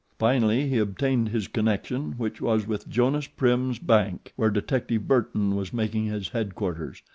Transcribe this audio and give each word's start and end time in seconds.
Finally 0.17 0.67
he 0.67 0.79
obtained 0.79 1.29
his 1.29 1.47
connection, 1.47 2.13
which 2.13 2.41
was 2.41 2.65
with 2.65 2.89
Jonas 2.89 3.27
Prim's 3.27 3.77
bank 3.77 4.33
where 4.35 4.49
detective 4.49 5.07
Burton 5.07 5.55
was 5.55 5.71
making 5.73 6.05
his 6.07 6.29
headquarters. 6.29 7.03